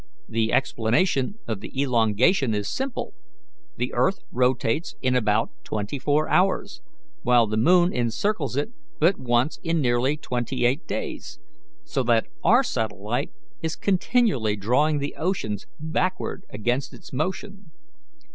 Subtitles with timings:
[0.27, 3.13] The explanation of the elongation is simple:
[3.77, 6.81] the earth rotates in about twenty four hours,
[7.21, 11.37] while the moon encircles it but once in nearly twenty eight days,
[11.83, 13.29] so that our satellite
[13.61, 17.69] is continually drawing the oceans backward against its motion.